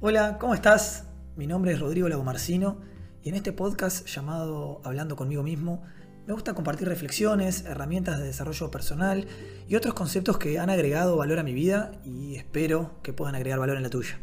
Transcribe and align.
Hola, 0.00 0.38
¿cómo 0.38 0.54
estás? 0.54 1.06
Mi 1.34 1.48
nombre 1.48 1.72
es 1.72 1.80
Rodrigo 1.80 2.08
Lagomarcino 2.08 2.78
y 3.24 3.30
en 3.30 3.34
este 3.34 3.52
podcast 3.52 4.06
llamado 4.06 4.80
Hablando 4.84 5.16
conmigo 5.16 5.42
mismo 5.42 5.82
me 6.24 6.34
gusta 6.34 6.54
compartir 6.54 6.86
reflexiones, 6.86 7.64
herramientas 7.64 8.20
de 8.20 8.26
desarrollo 8.26 8.70
personal 8.70 9.26
y 9.66 9.74
otros 9.74 9.94
conceptos 9.94 10.38
que 10.38 10.60
han 10.60 10.70
agregado 10.70 11.16
valor 11.16 11.40
a 11.40 11.42
mi 11.42 11.52
vida 11.52 11.90
y 12.04 12.36
espero 12.36 13.02
que 13.02 13.12
puedan 13.12 13.34
agregar 13.34 13.58
valor 13.58 13.76
en 13.76 13.82
la 13.82 13.90
tuya. 13.90 14.20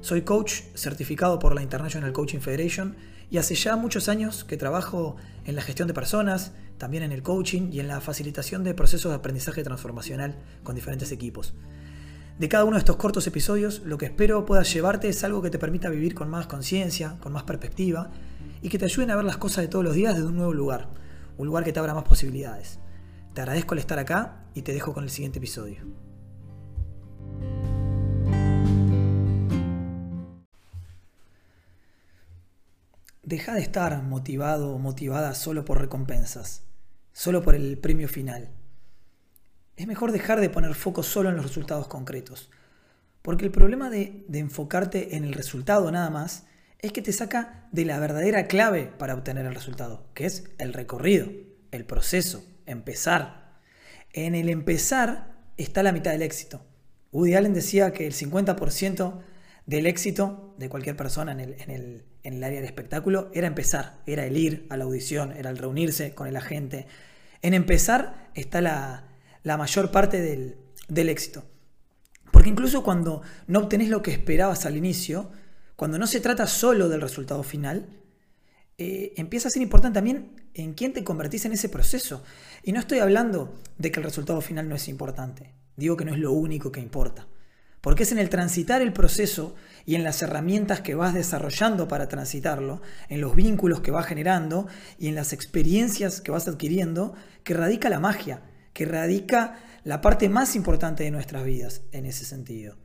Soy 0.00 0.22
coach 0.22 0.62
certificado 0.74 1.38
por 1.38 1.54
la 1.54 1.62
International 1.62 2.14
Coaching 2.14 2.38
Federation 2.38 2.96
y 3.28 3.36
hace 3.36 3.56
ya 3.56 3.76
muchos 3.76 4.08
años 4.08 4.44
que 4.44 4.56
trabajo 4.56 5.16
en 5.44 5.54
la 5.54 5.60
gestión 5.60 5.86
de 5.86 5.92
personas, 5.92 6.52
también 6.78 7.02
en 7.02 7.12
el 7.12 7.22
coaching 7.22 7.70
y 7.70 7.80
en 7.80 7.88
la 7.88 8.00
facilitación 8.00 8.64
de 8.64 8.72
procesos 8.72 9.10
de 9.10 9.16
aprendizaje 9.16 9.62
transformacional 9.64 10.38
con 10.62 10.76
diferentes 10.76 11.12
equipos. 11.12 11.52
De 12.40 12.48
cada 12.48 12.64
uno 12.64 12.76
de 12.76 12.78
estos 12.78 12.96
cortos 12.96 13.26
episodios, 13.26 13.82
lo 13.84 13.98
que 13.98 14.06
espero 14.06 14.46
puedas 14.46 14.72
llevarte 14.72 15.10
es 15.10 15.24
algo 15.24 15.42
que 15.42 15.50
te 15.50 15.58
permita 15.58 15.90
vivir 15.90 16.14
con 16.14 16.30
más 16.30 16.46
conciencia, 16.46 17.18
con 17.20 17.34
más 17.34 17.42
perspectiva 17.42 18.10
y 18.62 18.70
que 18.70 18.78
te 18.78 18.86
ayuden 18.86 19.10
a 19.10 19.16
ver 19.16 19.26
las 19.26 19.36
cosas 19.36 19.60
de 19.60 19.68
todos 19.68 19.84
los 19.84 19.94
días 19.94 20.14
desde 20.14 20.26
un 20.26 20.36
nuevo 20.36 20.54
lugar, 20.54 20.88
un 21.36 21.46
lugar 21.46 21.64
que 21.64 21.74
te 21.74 21.80
abra 21.80 21.92
más 21.92 22.04
posibilidades. 22.04 22.78
Te 23.34 23.42
agradezco 23.42 23.74
el 23.74 23.80
estar 23.80 23.98
acá 23.98 24.46
y 24.54 24.62
te 24.62 24.72
dejo 24.72 24.94
con 24.94 25.04
el 25.04 25.10
siguiente 25.10 25.38
episodio. 25.38 25.84
Deja 33.22 33.52
de 33.52 33.60
estar 33.60 34.02
motivado 34.02 34.72
o 34.72 34.78
motivada 34.78 35.34
solo 35.34 35.66
por 35.66 35.78
recompensas, 35.78 36.62
solo 37.12 37.42
por 37.42 37.54
el 37.54 37.76
premio 37.76 38.08
final. 38.08 38.48
Es 39.80 39.86
mejor 39.86 40.12
dejar 40.12 40.42
de 40.42 40.50
poner 40.50 40.74
foco 40.74 41.02
solo 41.02 41.30
en 41.30 41.36
los 41.36 41.46
resultados 41.46 41.88
concretos. 41.88 42.50
Porque 43.22 43.46
el 43.46 43.50
problema 43.50 43.88
de, 43.88 44.26
enfocarte 44.30 45.16
en 45.16 45.24
el 45.24 45.32
resultado 45.32 45.90
nada 45.90 46.10
más 46.10 46.44
es 46.80 46.92
que 46.92 47.00
te 47.00 47.14
saca 47.14 47.66
de 47.72 47.86
la 47.86 47.98
verdadera 47.98 48.46
clave 48.46 48.92
para 48.98 49.14
obtener 49.14 49.46
el 49.46 49.54
resultado, 49.54 50.04
que 50.12 50.26
es 50.26 50.44
el 50.58 50.74
recorrido, 50.74 51.30
el 51.70 51.86
proceso, 51.86 52.44
empezar. 52.66 53.54
En 54.12 54.34
el 54.34 54.50
empezar 54.50 55.32
está 55.56 55.82
la 55.82 55.92
mitad 55.92 56.10
del 56.10 56.20
éxito. 56.20 56.62
Woody 57.10 57.34
Allen 57.34 57.54
decía 57.54 57.94
que 57.94 58.06
el 58.06 58.12
50% 58.12 59.22
del 59.64 59.86
éxito 59.86 60.54
de 60.58 60.68
cualquier 60.68 60.98
persona 60.98 61.32
en 61.32 61.40
el, 61.40 61.56
en, 61.58 61.70
el, 61.70 62.04
en 62.22 62.34
el, 62.34 62.44
área 62.44 62.60
del 62.60 62.68
espectáculo 62.68 63.30
era 63.32 63.46
empezar, 63.46 63.96
era 64.04 64.26
el 64.26 64.36
ir 64.36 64.66
a 64.68 64.76
la 64.76 64.84
audición, 64.84 65.32
era 65.32 65.48
el 65.48 65.56
reunirse 65.56 66.14
con 66.14 66.26
el 66.26 66.36
agente. 66.36 66.86
En 67.40 67.54
empezar 67.54 68.28
está 68.34 68.60
la, 68.60 69.09
la 69.42 69.56
mayor 69.56 69.90
parte 69.90 70.20
del, 70.20 70.56
del, 70.88 71.08
éxito. 71.08 71.44
Porque 72.30 72.50
incluso 72.50 72.82
cuando 72.82 73.22
no 73.46 73.60
obtenés 73.60 73.88
lo 73.88 74.02
que 74.02 74.12
esperabas 74.12 74.66
al 74.66 74.76
inicio, 74.76 75.30
cuando 75.76 75.98
no 75.98 76.06
se 76.06 76.20
trata 76.20 76.46
solo 76.46 76.88
del 76.88 77.00
resultado 77.00 77.42
final, 77.42 78.00
eh, 78.82 79.12
empieza 79.16 79.48
a 79.48 79.50
ser 79.50 79.60
importante 79.60 79.98
también 79.98 80.40
en 80.54 80.72
quién 80.72 80.92
te 80.92 81.04
convertís 81.04 81.44
en 81.44 81.52
ese 81.52 81.68
proceso. 81.68 82.24
Y 82.62 82.72
no 82.72 82.80
estoy 82.80 82.98
hablando 82.98 83.60
de 83.76 83.90
que 83.90 84.00
el 84.00 84.04
resultado 84.04 84.40
final 84.40 84.68
no 84.68 84.74
es 84.74 84.88
importante, 84.88 85.54
digo 85.76 85.96
que 85.96 86.04
no 86.04 86.12
es 86.12 86.18
lo 86.18 86.32
único 86.32 86.72
que 86.72 86.80
importa. 86.80 87.28
Porque 87.82 88.02
es 88.02 88.12
en 88.12 88.18
el 88.18 88.28
transitar 88.28 88.82
el 88.82 88.92
proceso 88.92 89.54
y 89.86 89.96
en 89.96 90.04
las 90.04 90.22
herramientas 90.22 90.80
que 90.80 90.94
vas 90.94 91.14
desarrollando 91.14 91.88
para 91.88 92.08
transitarlo, 92.08 92.80
en 93.08 93.20
los 93.20 93.34
vínculos 93.34 93.80
que 93.80 93.90
vas 93.90 94.06
generando 94.06 94.66
y 94.98 95.08
en 95.08 95.14
las 95.14 95.32
experiencias 95.32 96.20
que 96.20 96.30
vas 96.30 96.48
adquiriendo, 96.48 97.14
que 97.42 97.54
radica 97.54 97.88
la 97.88 98.00
magia, 98.00 98.42
que 98.72 98.84
radica 98.84 99.58
la 99.84 100.00
parte 100.00 100.28
más 100.28 100.56
importante 100.56 101.04
de 101.04 101.10
nuestras 101.10 101.44
vidas 101.44 101.82
en 101.92 102.06
ese 102.06 102.24
sentido. 102.24 102.76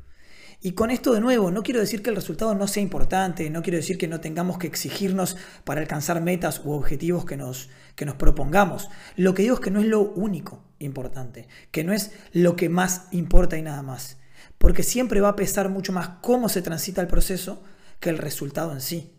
Y 0.61 0.71
con 0.71 0.89
esto 0.89 1.13
de 1.13 1.21
nuevo, 1.21 1.51
no 1.51 1.63
quiero 1.63 1.79
decir 1.79 2.01
que 2.01 2.09
el 2.09 2.15
resultado 2.15 2.55
no 2.55 2.67
sea 2.67 2.81
importante, 2.81 3.49
no 3.49 3.61
quiero 3.61 3.77
decir 3.77 3.97
que 3.97 4.07
no 4.07 4.21
tengamos 4.21 4.57
que 4.57 4.67
exigirnos 4.67 5.37
para 5.63 5.81
alcanzar 5.81 6.21
metas 6.21 6.61
u 6.63 6.71
objetivos 6.71 7.25
que 7.25 7.37
nos, 7.37 7.69
que 7.95 8.05
nos 8.05 8.15
propongamos. 8.15 8.89
Lo 9.15 9.33
que 9.33 9.43
digo 9.43 9.55
es 9.55 9.61
que 9.61 9.71
no 9.71 9.81
es 9.81 9.85
lo 9.85 10.01
único 10.01 10.63
importante, 10.79 11.47
que 11.71 11.83
no 11.83 11.93
es 11.93 12.11
lo 12.31 12.55
que 12.55 12.69
más 12.69 13.07
importa 13.11 13.57
y 13.57 13.61
nada 13.61 13.83
más 13.83 14.17
porque 14.57 14.83
siempre 14.83 15.21
va 15.21 15.29
a 15.29 15.35
pesar 15.35 15.69
mucho 15.69 15.93
más 15.93 16.09
cómo 16.21 16.49
se 16.49 16.61
transita 16.61 17.01
el 17.01 17.07
proceso 17.07 17.63
que 17.99 18.09
el 18.09 18.17
resultado 18.17 18.71
en 18.71 18.81
sí. 18.81 19.11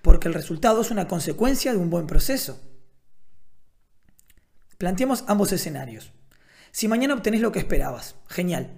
Porque 0.00 0.28
el 0.28 0.34
resultado 0.34 0.80
es 0.80 0.90
una 0.90 1.08
consecuencia 1.08 1.72
de 1.72 1.78
un 1.78 1.90
buen 1.90 2.06
proceso. 2.06 2.60
Planteemos 4.82 5.22
ambos 5.28 5.52
escenarios. 5.52 6.12
Si 6.72 6.88
mañana 6.88 7.14
obtenés 7.14 7.40
lo 7.40 7.52
que 7.52 7.60
esperabas, 7.60 8.16
genial, 8.26 8.72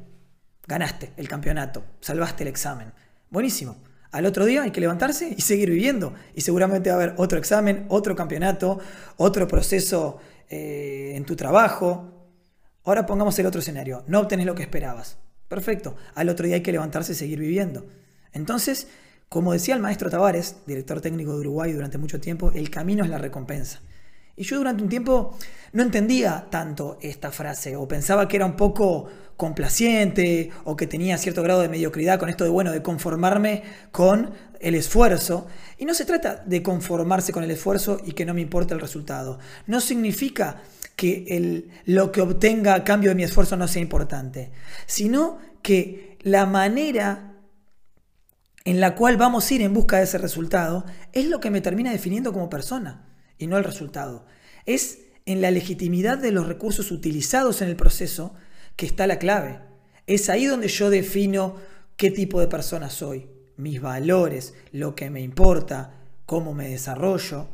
ganaste 0.67 1.15
el 1.17 1.31
campeonato, 1.31 1.83
salvaste 2.03 2.43
el 2.43 2.49
examen, 2.49 2.93
buenísimo. 3.31 3.79
Al 4.11 4.27
otro 4.27 4.45
día 4.45 4.65
hay 4.65 4.71
que 4.71 4.83
levantarse 4.83 5.35
y 5.35 5.41
seguir 5.41 5.71
viviendo. 5.71 6.13
Y 6.35 6.43
seguramente 6.43 6.91
va 6.91 6.97
a 6.97 7.03
haber 7.03 7.15
otro 7.17 7.39
examen, 7.39 7.87
otro 7.89 8.15
campeonato, 8.15 8.81
otro 9.17 9.49
proceso 9.49 10.19
eh, 10.51 11.15
en 11.15 11.25
tu 11.25 11.37
trabajo. 11.37 12.29
Ahora 12.85 13.07
pongamos 13.07 13.39
el 13.39 13.47
otro 13.47 13.63
escenario. 13.63 14.05
No 14.07 14.21
obtenés 14.21 14.45
lo 14.45 14.55
que 14.55 14.63
esperabas. 14.63 15.17
Perfecto. 15.49 15.97
Al 16.15 16.29
otro 16.29 16.45
día 16.45 16.57
hay 16.57 16.63
que 16.63 16.73
levantarse 16.73 17.13
y 17.13 17.15
seguir 17.15 17.39
viviendo. 17.39 17.87
Entonces, 18.35 18.89
como 19.31 19.55
decía 19.55 19.75
el 19.75 19.81
maestro 19.81 20.11
Tavares, 20.11 20.57
director 20.67 21.01
técnico 21.01 21.33
de 21.33 21.41
Uruguay 21.41 21.73
durante 21.73 21.97
mucho 21.97 22.21
tiempo, 22.21 22.53
el 22.53 22.69
camino 22.69 23.05
es 23.05 23.09
la 23.09 23.17
recompensa. 23.17 23.81
Y 24.37 24.45
yo 24.45 24.59
durante 24.59 24.83
un 24.83 24.89
tiempo 24.89 25.37
no 25.73 25.83
entendía 25.83 26.47
tanto 26.51 26.99
esta 27.01 27.31
frase 27.31 27.77
o 27.77 27.87
pensaba 27.87 28.27
que 28.27 28.37
era 28.37 28.47
un 28.47 28.57
poco 28.57 29.07
complaciente 29.37 30.51
o 30.65 30.77
que 30.77 30.87
tenía 30.87 31.19
cierto 31.19 31.43
grado 31.43 31.61
de 31.61 31.69
mediocridad 31.69 32.19
con 32.19 32.29
esto 32.29 32.45
de, 32.45 32.51
bueno, 32.51 32.73
de 32.73 32.83
conformarme 32.83 33.63
con 33.93 34.33
el 34.61 34.75
esfuerzo. 34.75 35.47
Y 35.79 35.85
no 35.85 35.95
se 35.95 36.05
trata 36.05 36.43
de 36.47 36.63
conformarse 36.63 37.33
con 37.33 37.45
el 37.45 37.51
esfuerzo 37.51 38.01
y 38.05 38.13
que 38.13 38.25
no 38.25 38.35
me 38.35 38.41
importe 38.41 38.75
el 38.75 38.81
resultado. 38.81 39.39
No 39.67 39.81
significa 39.81 40.63
que 40.97 41.27
el, 41.29 41.71
lo 41.85 42.13
que 42.13 42.21
obtenga 42.21 42.75
a 42.75 42.85
cambio 42.85 43.11
de 43.11 43.17
mi 43.17 43.25
esfuerzo 43.25 43.57
no 43.57 43.69
sea 43.69 43.83
importante, 43.83 44.53
sino 44.87 45.39
que 45.63 46.19
la 46.23 46.47
manera 46.47 47.33
en 48.65 48.81
la 48.81 48.95
cual 48.95 49.17
vamos 49.17 49.51
a 49.51 49.55
ir 49.55 49.63
en 49.63 49.75
busca 49.75 49.99
de 49.99 50.05
ese 50.05 50.19
resultado 50.19 50.87
es 51.13 51.27
lo 51.29 51.41
que 51.41 51.51
me 51.51 51.61
termina 51.61 51.93
definiendo 51.93 52.33
como 52.33 52.49
persona 52.49 53.14
y 53.39 53.47
no 53.47 53.59
el 53.59 53.65
resultado. 53.65 54.27
Es 54.67 54.99
en 55.27 55.41
la 55.41 55.51
legitimidad 55.51 56.19
de 56.19 56.33
los 56.33 56.47
recursos 56.47 56.91
utilizados 56.91 57.63
en 57.63 57.69
el 57.69 57.77
proceso 57.77 58.35
que 58.77 58.87
está 58.87 59.07
la 59.07 59.19
clave. 59.19 59.61
Es 60.07 60.29
ahí 60.29 60.47
donde 60.47 60.69
yo 60.69 60.91
defino 60.91 61.57
qué 61.97 62.11
tipo 62.11 62.41
de 62.41 62.49
persona 62.49 62.91
soy, 62.91 63.29
mis 63.57 63.81
valores, 63.81 64.55
lo 64.73 64.95
que 64.95 65.11
me 65.11 65.21
importa, 65.21 65.95
cómo 66.27 66.55
me 66.55 66.69
desarrollo. 66.69 67.49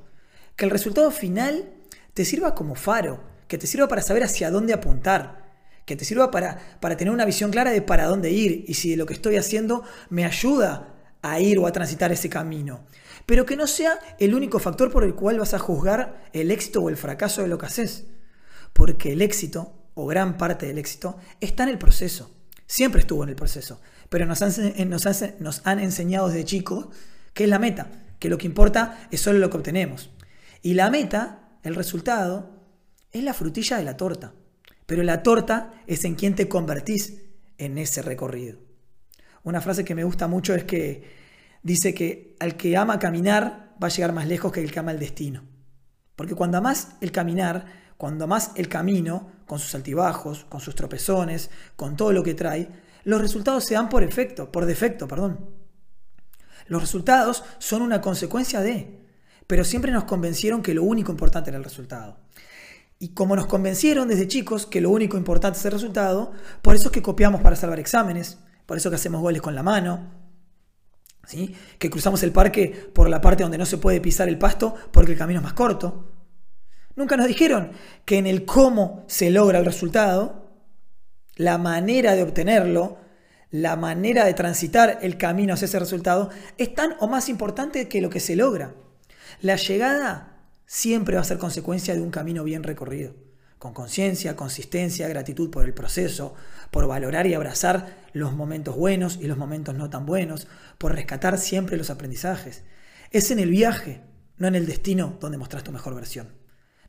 Que 0.57 0.65
el 0.65 0.71
resultado 0.71 1.11
final 1.11 1.71
te 2.15 2.25
sirva 2.25 2.55
como 2.55 2.75
faro, 2.75 3.23
que 3.47 3.59
te 3.59 3.67
sirva 3.67 3.89
para 3.89 4.03
saber 4.03 4.25
hacia 4.25 4.51
dónde 4.51 4.73
apuntar, 4.73 5.45
que 5.87 5.97
te 5.97 6.05
sirva 6.05 6.31
para, 6.31 6.79
para 6.81 6.97
tener 6.97 7.13
una 7.13 7.25
visión 7.25 7.51
clara 7.51 7.71
de 7.71 7.83
para 7.83 8.07
dónde 8.07 8.31
ir 8.31 8.65
y 8.67 8.75
si 8.75 8.97
lo 8.97 9.07
que 9.07 9.15
estoy 9.15 9.37
haciendo 9.37 9.83
me 10.09 10.25
ayuda 10.25 11.00
a 11.23 11.41
ir 11.41 11.59
o 11.59 11.67
a 11.67 11.73
transitar 11.73 12.13
ese 12.13 12.29
camino. 12.29 12.87
Pero 13.27 13.47
que 13.47 13.57
no 13.57 13.67
sea 13.67 13.99
el 14.19 14.35
único 14.35 14.59
factor 14.59 14.91
por 14.91 15.05
el 15.05 15.15
cual 15.15 15.39
vas 15.39 15.55
a 15.55 15.59
juzgar 15.59 16.25
el 16.33 16.51
éxito 16.51 16.81
o 16.81 16.89
el 16.89 16.97
fracaso 16.97 17.43
de 17.43 17.49
lo 17.49 17.59
que 17.59 17.67
haces. 17.67 18.07
Porque 18.73 19.13
el 19.13 19.23
éxito, 19.23 19.75
o 19.95 20.07
gran 20.07 20.37
parte 20.37 20.67
del 20.67 20.79
éxito, 20.79 21.19
está 21.41 21.65
en 21.65 21.69
el 21.71 21.79
proceso. 21.79 22.31
Siempre 22.67 23.01
estuvo 23.01 23.23
en 23.25 23.31
el 23.31 23.37
proceso. 23.37 23.81
Pero 24.09 24.27
nos 24.27 24.43
han, 24.43 24.53
han 25.65 25.79
enseñado 25.81 26.29
desde 26.29 26.45
chicos 26.45 26.89
que 27.35 27.45
es 27.45 27.51
la 27.51 27.59
meta, 27.59 27.91
que 28.19 28.29
lo 28.29 28.39
que 28.39 28.47
importa 28.47 29.09
es 29.11 29.21
solo 29.21 29.39
lo 29.39 29.51
que 29.51 29.57
obtenemos. 29.59 30.11
Y 30.63 30.75
la 30.75 30.91
meta, 30.91 31.51
el 31.63 31.75
resultado, 31.75 32.51
es 33.13 33.23
la 33.23 33.35
frutilla 33.35 33.77
de 33.77 33.85
la 33.85 33.97
torta. 33.97 34.33
Pero 34.87 35.03
la 35.03 35.23
torta 35.23 35.73
es 35.87 36.05
en 36.05 36.17
quien 36.17 36.35
te 36.35 36.49
convertís 36.49 37.23
en 37.59 37.79
ese 37.79 38.03
recorrido. 38.03 38.70
Una 39.43 39.61
frase 39.61 39.85
que 39.85 39.95
me 39.95 40.05
gusta 40.05 40.29
mucho 40.29 40.55
es 40.55 40.65
que 40.65 41.03
dice 41.63 41.95
que 41.95 42.37
al 42.41 42.57
que 42.57 42.77
ama 42.77 42.99
caminar 42.99 43.75
va 43.83 43.87
a 43.87 43.91
llegar 43.91 44.13
más 44.13 44.27
lejos 44.27 44.53
que 44.53 44.61
el 44.61 44.71
que 44.71 44.79
ama 44.79 44.93
el 44.93 44.99
destino. 44.99 45.43
Porque 46.17 46.35
cuando 46.35 46.59
amas 46.59 46.97
el 47.01 47.13
caminar, 47.13 47.65
cuando 47.97 48.25
amas 48.25 48.53
el 48.57 48.69
camino, 48.69 49.31
con 49.47 49.59
sus 49.59 49.75
altibajos, 49.75 50.45
con 50.45 50.61
sus 50.61 50.75
tropezones, 50.75 51.51
con 51.77 51.97
todo 51.97 52.13
lo 52.13 52.23
que 52.23 52.35
trae, 52.35 52.69
los 53.05 53.21
resultados 53.21 53.65
se 53.65 53.75
dan 53.75 53.89
por 53.89 54.03
efecto, 54.03 54.53
por 54.53 54.67
defecto, 54.67 55.09
perdón. 55.09 55.51
Los 56.67 56.83
resultados 56.83 57.43
son 57.59 57.83
una 57.83 58.01
consecuencia 58.01 58.61
de, 58.61 59.07
pero 59.47 59.65
siempre 59.65 59.91
nos 59.91 60.05
convencieron 60.05 60.63
que 60.63 60.75
lo 60.75 60.85
único 60.85 61.11
importante 61.11 61.51
era 61.51 61.59
el 61.59 61.65
resultado. 61.65 62.21
Y 62.99 63.15
como 63.15 63.35
nos 63.35 63.47
convencieron 63.47 64.07
desde 64.07 64.29
chicos 64.29 64.67
que 64.67 64.81
lo 64.81 64.91
único 64.91 65.17
importante 65.17 65.59
es 65.59 65.65
el 65.65 65.73
resultado, 65.73 66.33
por 66.63 66.77
eso 66.77 66.89
es 66.89 66.93
que 66.93 67.03
copiamos 67.03 67.41
para 67.41 67.57
salvar 67.57 67.81
exámenes, 67.81 68.39
por 68.71 68.77
eso 68.77 68.89
que 68.89 68.95
hacemos 68.95 69.21
goles 69.21 69.43
con 69.43 69.57
la 69.57 69.65
mano, 69.65 70.13
¿sí? 71.27 71.57
que 71.81 71.91
cruzamos 71.91 72.23
el 72.23 72.31
parque 72.31 72.69
por 72.95 73.11
la 73.11 73.21
parte 73.21 73.43
donde 73.43 73.59
no 73.59 73.67
se 73.67 73.79
puede 73.79 74.01
pisar 74.01 74.29
el 74.29 74.39
pasto 74.39 74.77
porque 74.93 75.11
el 75.11 75.19
camino 75.19 75.41
es 75.41 75.43
más 75.43 75.55
corto. 75.55 76.09
Nunca 76.95 77.17
nos 77.17 77.27
dijeron 77.27 77.73
que 78.05 78.19
en 78.19 78.29
el 78.29 78.45
cómo 78.45 79.05
se 79.09 79.33
logra 79.33 79.59
el 79.59 79.65
resultado, 79.65 80.53
la 81.35 81.59
manera 81.59 82.15
de 82.15 82.23
obtenerlo, 82.23 82.99
la 83.51 83.75
manera 83.75 84.25
de 84.25 84.35
transitar 84.35 85.01
el 85.03 85.17
camino 85.17 85.55
hacia 85.55 85.65
ese 85.65 85.81
resultado 85.81 86.31
es 86.57 86.73
tan 86.73 86.95
o 87.01 87.09
más 87.09 87.29
importante 87.29 87.89
que 87.89 88.01
lo 88.01 88.09
que 88.09 88.21
se 88.21 88.37
logra. 88.37 88.77
La 89.41 89.57
llegada 89.57 90.45
siempre 90.65 91.17
va 91.17 91.23
a 91.23 91.25
ser 91.25 91.39
consecuencia 91.39 91.97
de 91.97 92.03
un 92.03 92.13
camino 92.13 92.45
bien 92.45 92.63
recorrido, 92.63 93.15
con 93.61 93.75
conciencia, 93.75 94.37
consistencia, 94.37 95.07
gratitud 95.07 95.51
por 95.51 95.67
el 95.67 95.75
proceso, 95.75 96.35
por 96.71 96.87
valorar 96.87 97.27
y 97.27 97.35
abrazar 97.35 98.09
los 98.15 98.33
momentos 98.33 98.75
buenos 98.75 99.19
y 99.21 99.27
los 99.27 99.37
momentos 99.37 99.75
no 99.75 99.91
tan 99.91 100.07
buenos, 100.07 100.49
por 100.79 100.95
rescatar 100.95 101.37
siempre 101.37 101.77
los 101.77 101.91
aprendizajes. 101.91 102.65
Es 103.11 103.31
en 103.31 103.39
el 103.39 103.51
viaje, 103.51 104.01
no 104.39 104.49
en 104.49 104.55
el 104.55 104.65
destino, 104.65 105.19
donde 105.21 105.37
mostrás 105.37 105.63
tu 105.63 105.73
mejor 105.73 105.95
versión. 105.95 106.33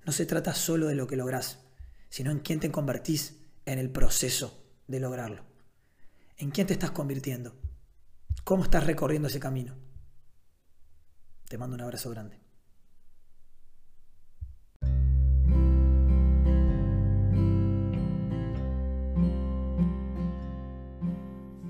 No 0.06 0.14
se 0.14 0.26
trata 0.26 0.54
solo 0.54 0.88
de 0.88 0.96
lo 0.96 1.08
que 1.08 1.18
lográs, 1.18 1.60
sino 2.08 2.32
en 2.32 2.40
quién 2.40 2.62
te 2.62 2.72
convertís 2.72 3.42
en 3.66 3.78
el 3.78 3.90
proceso 3.90 4.66
de 4.88 5.02
lograrlo. 5.02 5.44
¿En 6.38 6.52
quién 6.52 6.68
te 6.68 6.74
estás 6.74 6.92
convirtiendo? 6.92 7.54
¿Cómo 8.46 8.64
estás 8.64 8.86
recorriendo 8.86 9.28
ese 9.28 9.42
camino? 9.42 9.76
Te 11.50 11.58
mando 11.58 11.76
un 11.76 11.82
abrazo 11.82 12.10
grande. 12.12 12.40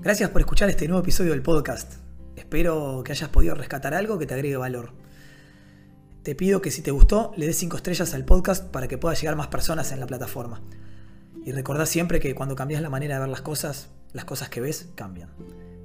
Gracias 0.02 0.30
por 0.30 0.40
escuchar 0.40 0.68
este 0.68 0.88
nuevo 0.88 1.00
episodio 1.00 1.30
del 1.30 1.42
podcast. 1.42 1.92
Espero 2.34 3.04
que 3.04 3.12
hayas 3.12 3.28
podido 3.28 3.54
rescatar 3.54 3.94
algo 3.94 4.18
que 4.18 4.26
te 4.26 4.34
agregue 4.34 4.56
valor. 4.56 4.90
Te 6.24 6.34
pido 6.34 6.60
que 6.60 6.72
si 6.72 6.82
te 6.82 6.90
gustó, 6.90 7.32
le 7.36 7.46
des 7.46 7.56
5 7.56 7.76
estrellas 7.76 8.12
al 8.12 8.24
podcast 8.24 8.64
para 8.64 8.88
que 8.88 8.98
pueda 8.98 9.14
llegar 9.14 9.36
más 9.36 9.46
personas 9.46 9.92
en 9.92 10.00
la 10.00 10.08
plataforma. 10.08 10.60
Y 11.44 11.52
recordá 11.52 11.86
siempre 11.86 12.18
que 12.18 12.34
cuando 12.34 12.56
cambias 12.56 12.82
la 12.82 12.90
manera 12.90 13.14
de 13.14 13.20
ver 13.20 13.28
las 13.28 13.42
cosas, 13.42 13.90
las 14.12 14.24
cosas 14.24 14.48
que 14.48 14.60
ves 14.60 14.88
cambian. 14.96 15.30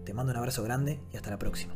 Te 0.03 0.15
mando 0.15 0.31
un 0.31 0.39
abrazo 0.39 0.63
grande 0.63 0.99
y 1.13 1.17
hasta 1.17 1.29
la 1.29 1.37
próxima. 1.37 1.75